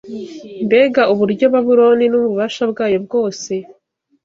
[0.65, 3.53] Mbega uburyo Babuloni, n’ububasha bwayo bwose